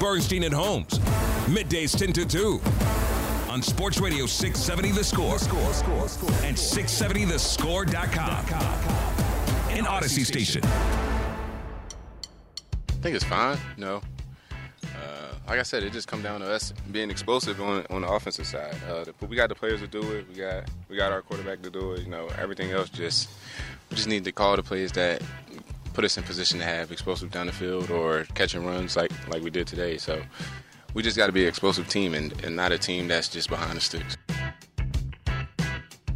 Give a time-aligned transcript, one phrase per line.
[0.00, 0.98] Bernstein and Holmes.
[1.46, 2.60] Middays 10 to 2.
[3.50, 5.38] On Sports Radio 670 The Score.
[5.38, 8.44] score, score, score and 670thescore.com.
[9.70, 10.62] An Audacy station.
[10.64, 10.68] I
[13.02, 13.58] think it's fine.
[13.76, 14.00] No.
[14.84, 18.08] uh, like I said, it just come down to us being explosive on on the
[18.08, 18.74] offensive side.
[18.88, 20.26] Uh, but we got the players to do it.
[20.28, 22.00] We got we got our quarterback to do it.
[22.02, 23.28] You know, everything else just
[23.90, 25.22] we just need to call the plays that
[25.92, 29.42] put us in position to have explosive down the field or catching runs like like
[29.42, 29.96] we did today.
[29.96, 30.22] So
[30.94, 33.48] we just got to be an explosive team and, and not a team that's just
[33.48, 34.16] behind the sticks.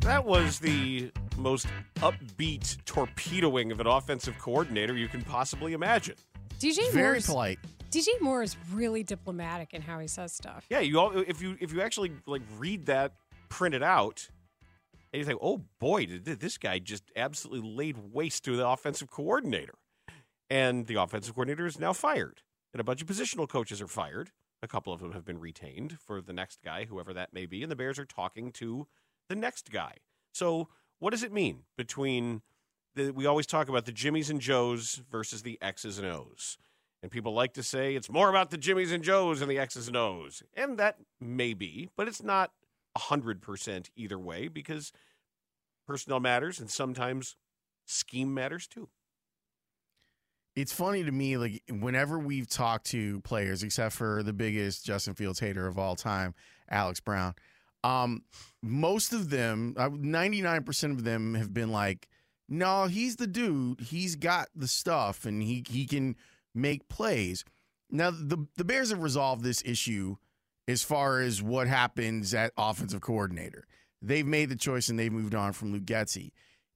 [0.00, 6.16] That was the most upbeat torpedoing of an offensive coordinator you can possibly imagine.
[6.58, 7.58] DJ Very Moore's, polite.
[7.90, 10.66] DJ Moore is really diplomatic in how he says stuff.
[10.68, 13.12] Yeah, you all if you if you actually like read that
[13.48, 14.28] printed out,
[15.20, 19.74] and you oh boy, did this guy just absolutely laid waste to the offensive coordinator,
[20.50, 24.30] and the offensive coordinator is now fired, and a bunch of positional coaches are fired.
[24.62, 27.62] A couple of them have been retained for the next guy, whoever that may be,
[27.62, 28.86] and the Bears are talking to
[29.28, 29.94] the next guy.
[30.32, 32.42] So, what does it mean between
[32.94, 36.58] the, we always talk about the Jimmies and Joes versus the X's and O's?
[37.02, 39.86] And people like to say it's more about the Jimmies and Joes and the X's
[39.86, 40.42] and O's.
[40.54, 42.50] And that may be, but it's not
[42.98, 44.92] 100% either way because
[45.86, 47.36] personnel matters and sometimes
[47.86, 48.88] scheme matters too.
[50.56, 55.14] It's funny to me, like whenever we've talked to players, except for the biggest Justin
[55.14, 56.34] Fields hater of all time,
[56.68, 57.34] Alex Brown,
[57.84, 58.24] um,
[58.60, 62.08] most of them, ninety nine percent of them, have been like,
[62.48, 63.80] "No, he's the dude.
[63.82, 66.16] He's got the stuff, and he he can
[66.56, 67.44] make plays."
[67.88, 70.16] Now, the the Bears have resolved this issue
[70.68, 73.66] as far as what happens at offensive coordinator.
[74.02, 76.30] They've made the choice and they've moved on from Luke Getsy.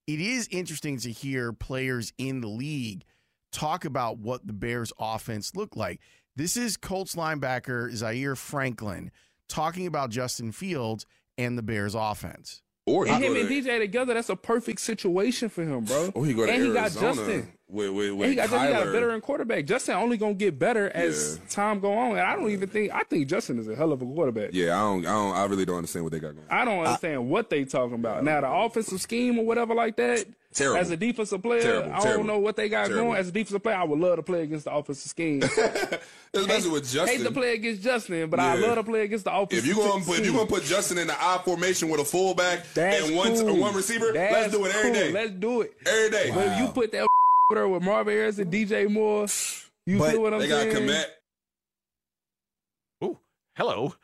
[0.09, 3.05] It is interesting to hear players in the league
[3.53, 6.01] talk about what the Bears offense looked like.
[6.35, 9.13] This is Colts linebacker Zaire Franklin
[9.48, 12.63] talking about Justin Fields and the Bears offense.
[12.87, 16.11] Or and he him go and DJ together, that's a perfect situation for him, bro.
[16.14, 17.53] Or he go to and he got Arizona Justin.
[17.73, 18.93] With with, with And he got, Justin, he got a Kyler.
[18.93, 19.65] veteran quarterback.
[19.65, 21.49] Justin only gonna get better as Yeah.
[21.49, 22.11] time go on.
[22.13, 24.51] And I don't even think I think Justin is a hell of a quarterback.
[24.53, 26.47] Yeah, I don't, I don't, I really don't understand what they got going.
[26.51, 26.59] On.
[26.59, 28.23] I don't understand what they talking about.
[28.25, 30.27] Now the offensive scheme or whatever like that.
[30.55, 30.81] Terrible.
[30.81, 33.05] As a defensive player, Terrible, I don't terrible, know what they got terrible.
[33.07, 33.17] going.
[33.19, 35.43] As a defensive player, I would love to play against the offensive scheme.
[36.35, 37.19] Especially with Justin.
[37.19, 38.67] Hate to play against Justin, but I Yeah.
[38.67, 40.35] love to play against the offensive If you gonna put, if you scheme.
[40.37, 43.57] gonna put Justin in the I formation with a fullback That's and one cool.
[43.57, 45.01] one receiver, That's let's do it every cool.
[45.01, 45.13] day.
[45.13, 45.75] Let's do it.
[45.87, 46.31] Every day.
[46.35, 47.07] But if you put that
[47.52, 49.27] over there with Marvin Harris and DJ Moore,
[49.86, 50.89] you But feel what I'm they got saying?
[50.89, 51.05] Komet.
[53.02, 53.18] Oh,
[53.57, 53.95] hello.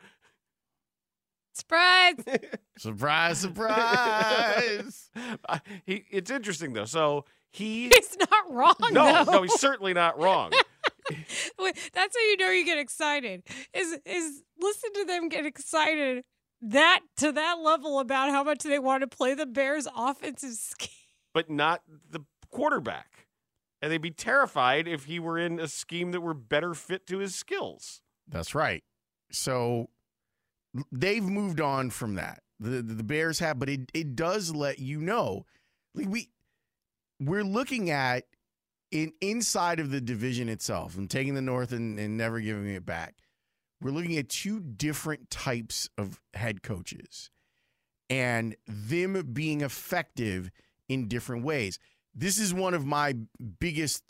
[1.53, 2.15] Surprise!
[2.77, 5.09] Surprise, surprise.
[5.49, 6.85] Uh, he, it's interesting though.
[6.85, 8.75] So he He's not wrong.
[8.91, 9.31] no, though.
[9.33, 10.51] no, he's certainly not wrong.
[11.59, 13.43] Wait, That's how you know you get excited.
[13.73, 16.23] Is is listen to them get excited
[16.61, 20.89] that to that level about how much they want to play the Bears offensive scheme.
[21.33, 22.21] but not the
[22.51, 23.18] quarterback.
[23.81, 27.19] And they'd be terrified if he were in a scheme that were better fit to
[27.19, 28.01] his skills.
[28.27, 28.83] That's right.
[29.31, 29.89] So
[30.91, 32.43] they've moved on from that.
[32.59, 35.45] The the, Bears have, but it it does let you know,
[35.95, 36.29] like we
[37.19, 38.25] we're looking at
[38.91, 42.85] in inside of the division itself and taking the North and, and never giving it
[42.85, 43.15] back.
[43.81, 47.29] We're looking at two different types of head coaches
[48.09, 50.51] and them being effective
[50.89, 51.79] in different ways.
[52.19, 53.15] This is one of my
[53.61, 54.03] biggest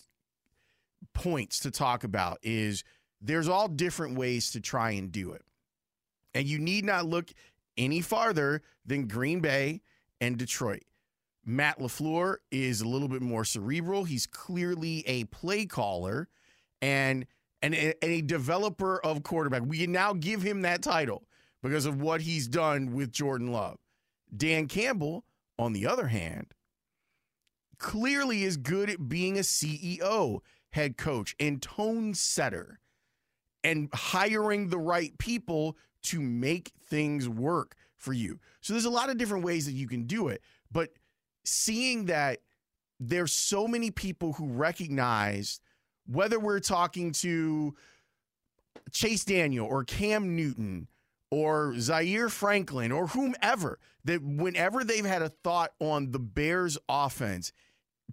[1.13, 2.83] points to talk about is
[3.21, 5.43] there's all different ways to try and do it.
[6.33, 7.29] And you need not look
[7.77, 9.81] any farther than Green Bay
[10.19, 10.85] and Detroit.
[11.45, 14.05] Matt LaFleur is a little bit more cerebral.
[14.05, 16.29] He's clearly a play caller
[16.81, 17.27] and
[17.61, 19.61] and a, and a developer of quarterback.
[19.67, 21.27] We can now give him that title
[21.61, 23.77] because of what he's done with Jordan Love.
[24.35, 25.25] Dan Campbell,
[25.59, 26.55] on the other hand,
[27.79, 30.41] clearly is good at being a CEO,
[30.71, 32.79] head coach, and tone setter
[33.63, 38.39] and hiring the right people to make things work for you.
[38.61, 40.41] So there's a lot of different ways that you can do it,
[40.71, 40.91] but
[41.43, 42.39] seeing that
[42.99, 45.59] there's so many people who recognize
[46.05, 47.75] whether we're talking to
[48.91, 50.87] Chase Daniel or Cam Newton
[51.31, 57.51] or Zaire Franklin or whomever that whenever they've had a thought on the Bears offense,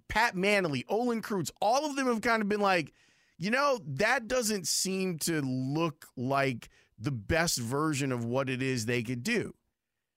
[0.09, 2.93] Pat Mannelly, Olin Kreutz, all of them have kind of been like,
[3.37, 8.85] you know, that doesn't seem to look like the best version of what it is
[8.85, 9.53] they could do.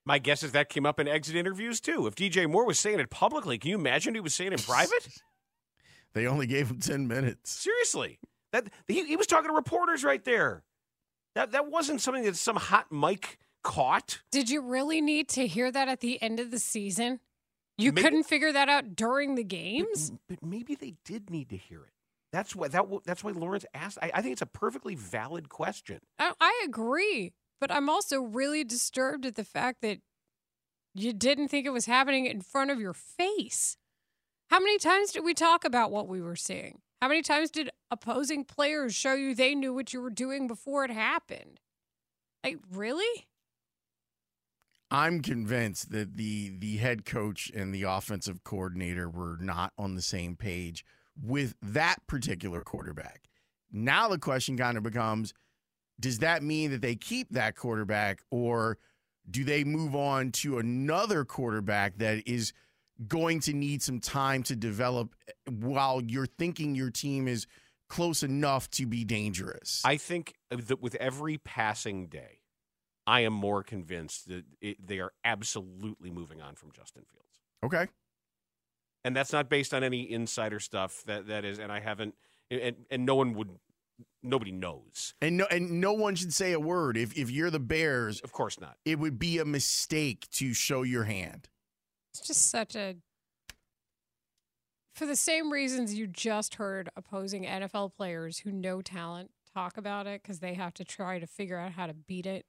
[0.05, 2.07] My guess is that came up in exit interviews too.
[2.07, 4.65] If DJ Moore was saying it publicly, can you imagine he was saying it in
[4.65, 5.07] private?
[6.13, 7.51] They only gave him 10 minutes.
[7.51, 8.19] Seriously.
[8.51, 10.63] That he, he was talking to reporters right there.
[11.35, 14.19] That that wasn't something that some hot mic caught.
[14.31, 17.21] Did you really need to hear that at the end of the season?
[17.81, 20.11] You Maybe- couldn't figure that out during the games?
[20.27, 21.93] But, but maybe they did need to hear it.
[22.31, 23.97] That's why that that's why Laurence asked.
[24.01, 25.99] I, I think it's a perfectly valid question.
[26.17, 29.99] I, I agree, but I'm also really disturbed at the fact that
[30.95, 33.75] you didn't think it was happening in front of your face.
[34.49, 36.79] How many times did we talk about what we were seeing?
[37.01, 40.83] How many times did opposing players show you they knew what you were doing before
[40.85, 41.59] it happened?
[42.43, 43.27] Like, really?
[44.91, 50.01] I'm convinced that the the head coach and the offensive coordinator were not on the
[50.01, 50.85] same page
[51.21, 53.29] with that particular quarterback.
[53.71, 55.33] Now the question kind of becomes
[55.99, 58.77] does that mean that they keep that quarterback or
[59.29, 62.53] do they move on to another quarterback that is
[63.07, 67.47] going to need some time to develop eh, while you're thinking your team is
[67.87, 69.81] close enough to be dangerous?
[69.85, 72.40] I think uh, that with every passing day,
[73.11, 77.39] I am more convinced that it, they are absolutely moving on from Justin Fields.
[77.63, 77.87] okay.
[79.03, 81.03] and that's not based on any insider stuff.
[81.05, 82.15] That that is, and I haven't,
[82.49, 83.49] and and no one would,
[84.23, 85.13] nobody knows.
[85.21, 86.95] And no and no one should say a word.
[86.97, 88.77] If if you're the Bears, Of course not.
[88.85, 91.49] it would be a mistake to show your hand.
[92.13, 92.95] It's just such a.
[94.93, 100.05] For the same reasons you just heard opposing NFL players who know talent talk about
[100.07, 102.45] it because they have to try to figure out how to beat it.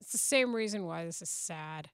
[0.00, 1.90] It's the same reason why this is sad.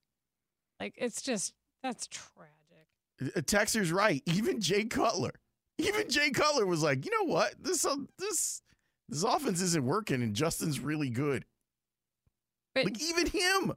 [0.80, 3.34] Like, it's just, that's tragic.
[3.34, 4.22] A Texter's right.
[4.26, 5.32] Even Jay Cutler,
[5.78, 7.54] even Jay Cutler was like, you know what?
[7.62, 8.62] This uh, this
[9.08, 11.44] this offense isn't working, and Justin's really good.
[12.74, 13.72] But, Like even him,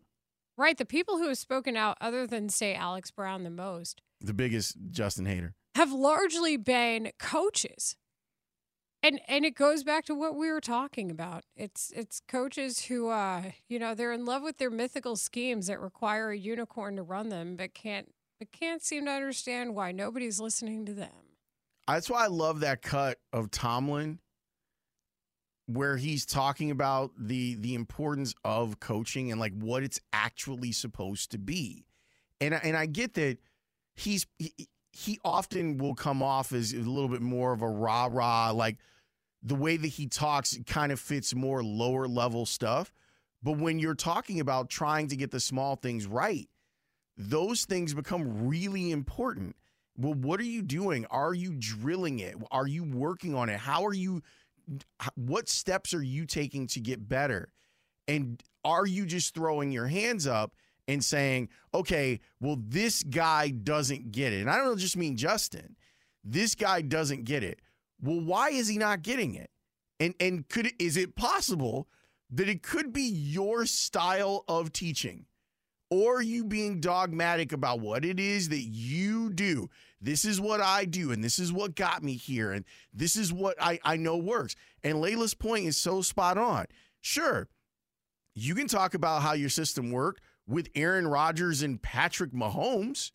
[0.58, 4.34] right, the people who have spoken out, other than, say, Alex Brown the most, the
[4.34, 5.54] biggest Justin hater.
[5.76, 7.96] have largely been coaches.
[9.02, 11.46] And and it goes back to what we were talking about.
[11.56, 15.80] It's it's coaches who uh you know, they're in love with their mythical schemes that
[15.80, 20.40] require a unicorn to run them but can't but can't seem to understand why nobody's
[20.40, 21.10] listening to them.
[21.88, 24.20] That's why I love that cut of Tomlin
[25.66, 31.32] where he's talking about the the importance of coaching and like what it's actually supposed
[31.32, 31.86] to be.
[32.42, 33.38] And and I get that
[33.96, 38.52] he's he, he often will come off as a little bit more of a rah-rah
[38.52, 38.78] like
[39.42, 42.92] the way that he talks kind of fits more lower level stuff.
[43.42, 46.50] But when you're talking about trying to get the small things right,
[47.16, 49.56] those things become really important.
[49.98, 51.06] Well, what are you doing?
[51.12, 52.36] Are you drilling it?
[52.52, 53.60] Are you working on it?
[53.60, 54.22] How are you?
[55.16, 57.52] What steps are you taking to get better?
[58.08, 60.54] And are you just throwing your hands up
[60.90, 64.42] and saying, okay, well, this guy doesn't get it?
[64.42, 65.76] And I don't just mean Justin.
[66.24, 67.60] This guy doesn't get it.
[68.02, 69.52] Well, why is he not getting it?
[70.00, 71.88] And and could is it possible
[72.32, 75.26] that it could be your style of teaching?
[75.92, 79.70] or you being dogmatic about what it is that you do.
[80.00, 82.64] This is what I do, and this is what got me here, and
[82.94, 84.56] this is what I, I know works.
[84.84, 86.68] And Leila's point is so spot on.
[87.02, 87.48] Sure,
[88.36, 93.12] you can talk about how your system worked with Aaron Rodgers and Patrick Mahomes.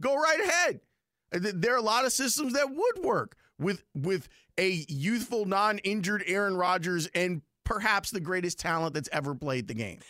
[0.00, 0.80] Go right ahead.
[1.30, 6.56] There are a lot of systems that would work with with a youthful, non-injured Aaron
[6.56, 10.00] Rodgers and perhaps the greatest talent that's ever played the game.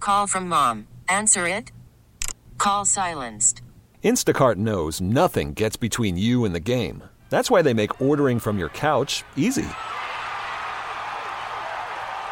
[0.00, 0.86] Call from mom.
[1.08, 1.72] Answer it.
[2.58, 3.62] Call silenced.
[4.02, 7.02] Instacart knows nothing gets between you and the game.
[7.30, 9.66] That's why they make ordering from your couch easy.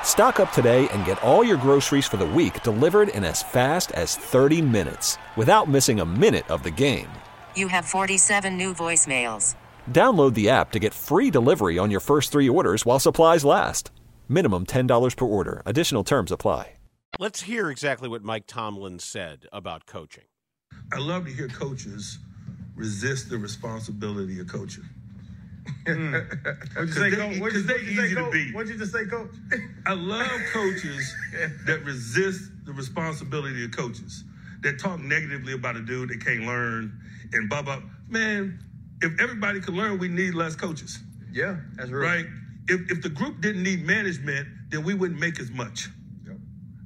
[0.02, 3.90] Stock up today and get all your groceries for the week delivered in as fast
[3.92, 7.08] as 30 minutes without missing a minute of the game.
[7.56, 9.54] You have 47 new voicemails.
[9.90, 13.90] Download the app to get free delivery on your first three orders while supplies last.
[14.28, 15.62] Minimum $10 per order.
[15.64, 16.74] Additional terms apply.
[17.18, 20.24] Let's hear exactly what Mike Tomlin said about coaching.
[20.94, 22.18] I love to hear coaches
[22.74, 24.84] resist the responsibility of coaching.
[25.86, 26.12] Hmm.
[26.14, 27.38] What'd you say, they- coach?
[27.38, 28.54] What'd you, 'cause what'd they you say, coach?
[28.54, 29.28] What'd you just say, coach?
[29.86, 31.14] I love coaches
[31.66, 34.24] that resist the responsibility of coaches
[34.60, 37.00] that talk negatively about a dude that can't learn
[37.32, 37.80] and blah blah.
[38.08, 38.58] Man,
[39.02, 41.00] if everybody could learn, we need less coaches,
[41.32, 42.02] Yeah, that's real.
[42.08, 42.26] right?
[42.68, 45.88] If if the group didn't need management, then we wouldn't make as much.
[46.26, 46.36] Yep.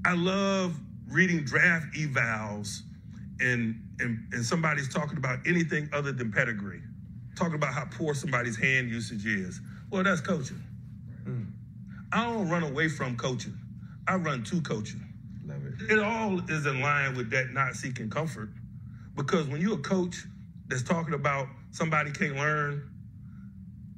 [0.06, 0.74] I love
[1.08, 2.80] reading draft evals
[3.40, 6.80] and, and and somebody's talking about anything other than pedigree.
[7.36, 9.60] Talking about how poor somebody's hand usage is.
[9.90, 10.62] Well, that's coaching.
[12.12, 13.56] I don't run away from coaching.
[14.08, 15.02] I run to coaching.
[15.44, 15.92] Love it.
[15.92, 18.50] It all is in line with that not seeking comfort.
[19.14, 20.16] Because when you're a coach
[20.68, 22.90] that's talking about somebody can't learn,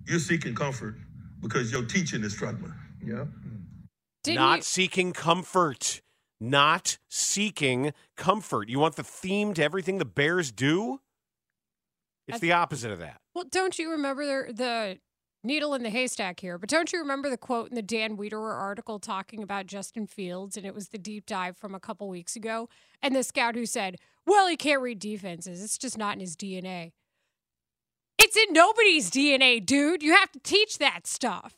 [0.07, 0.97] you're seeking comfort.
[1.41, 2.75] because your teaching is struggling.
[3.05, 3.27] Yeah.
[4.25, 6.03] Didn't not you- seeking comfort.
[6.41, 8.69] Not seeking comfort.
[8.69, 11.01] You want the theme to everything the Bears do?
[12.27, 13.21] It's I- the opposite of that.
[13.35, 14.99] Well, don't you remember the, the
[15.49, 16.59] needle in the haystack here?
[16.59, 20.57] But don't you remember the quote in the Dan Wiederer article talking about Justin Fields?
[20.57, 22.69] And it was the deep dive from a couple weeks ago.
[23.03, 25.63] And the scout who said, well, he can't read defenses.
[25.65, 26.93] It's just not in his DNA.
[28.19, 30.03] It's in nobody's DNA, dude.
[30.03, 31.57] You have to teach that stuff.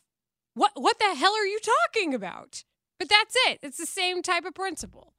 [0.53, 2.63] What, what the hell are you talking about?
[2.97, 3.59] But that's it.
[3.61, 5.13] It's the same type of principle.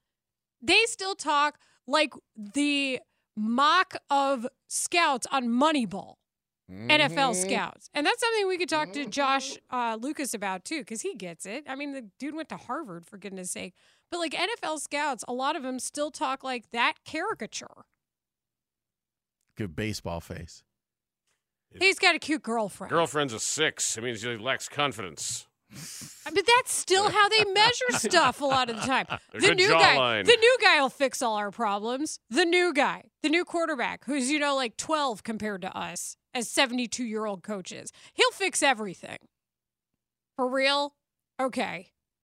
[0.60, 3.00] They still talk like the
[3.36, 6.14] mock of scouts on Moneyball.
[6.72, 7.90] NFL scouts.
[7.94, 11.46] And that's something we could talk to Josh uh, Lucas about too, because he gets
[11.46, 11.64] it.
[11.68, 13.74] I mean, the dude went to Harvard, for goodness sake.
[14.10, 17.84] But like NFL scouts, a lot of them still talk like that caricature.
[19.56, 20.62] Good baseball face.
[21.78, 22.90] He's got a cute girlfriend.
[22.90, 23.96] Girlfriend's a six.
[23.96, 25.46] It means he lacks confidence.
[26.24, 29.06] But that's still how they measure stuff a lot of the time.
[29.32, 30.26] The new guy, jawline.
[30.26, 32.20] the new guy will fix all our problems.
[32.30, 36.48] The new guy, the new quarterback, who's you know like 12 compared to us as
[36.48, 37.92] 72 year old coaches.
[38.14, 39.18] He'll fix everything.
[40.36, 40.94] For real?
[41.40, 41.92] Okay.